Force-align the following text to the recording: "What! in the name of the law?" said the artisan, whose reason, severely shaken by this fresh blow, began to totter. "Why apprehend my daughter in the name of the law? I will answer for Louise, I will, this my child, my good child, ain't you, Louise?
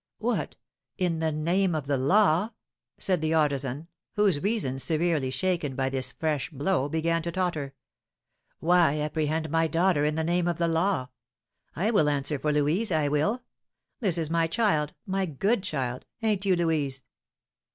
"What! 0.17 0.55
in 0.97 1.19
the 1.19 1.31
name 1.31 1.75
of 1.75 1.85
the 1.85 1.95
law?" 1.95 2.53
said 2.97 3.21
the 3.21 3.35
artisan, 3.35 3.87
whose 4.15 4.41
reason, 4.41 4.79
severely 4.79 5.29
shaken 5.29 5.75
by 5.75 5.89
this 5.91 6.11
fresh 6.11 6.49
blow, 6.49 6.89
began 6.89 7.21
to 7.21 7.31
totter. 7.31 7.75
"Why 8.59 8.99
apprehend 8.99 9.51
my 9.51 9.67
daughter 9.67 10.03
in 10.03 10.15
the 10.15 10.23
name 10.23 10.47
of 10.47 10.57
the 10.57 10.67
law? 10.67 11.09
I 11.75 11.91
will 11.91 12.09
answer 12.09 12.39
for 12.39 12.51
Louise, 12.51 12.91
I 12.91 13.09
will, 13.09 13.43
this 13.99 14.27
my 14.27 14.47
child, 14.47 14.95
my 15.05 15.27
good 15.27 15.61
child, 15.61 16.05
ain't 16.23 16.47
you, 16.47 16.55
Louise? 16.55 17.03